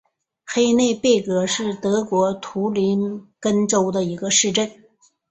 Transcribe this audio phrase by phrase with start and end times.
[0.43, 4.85] 黑内贝格是德国图林根州的一个市镇。